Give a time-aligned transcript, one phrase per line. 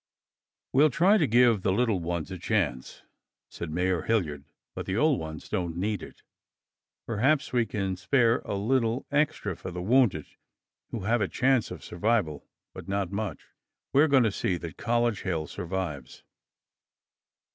[0.73, 3.03] "Well try to give the little ones a chance,"
[3.51, 6.23] said Mayor Hilliard, "but the old ones don't need it.
[7.05, 10.25] Perhaps we can spare a little extra for the wounded
[10.89, 13.49] who have a chance of survival, but not much.
[13.93, 16.23] We're going to see that College Hill survives."